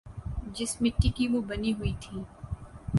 [0.55, 2.23] جس مٹی کی وہ بنی ہوئی تھیں۔